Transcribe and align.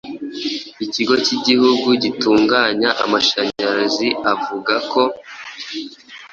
ikigo 0.85 1.13
cy’igihugu 1.25 1.87
gitunganya 2.03 2.89
amashanyarazi 3.03 4.07
avuga 4.33 4.73
ko 4.91 5.01